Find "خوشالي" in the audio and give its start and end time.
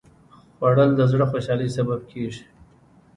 1.31-1.67